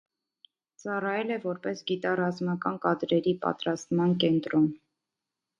[0.83, 4.71] Ծառայել է որպես գիտառազմական կադրերի պատրաստման կենտրոն։